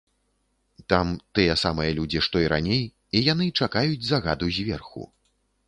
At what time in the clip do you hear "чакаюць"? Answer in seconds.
3.63-4.03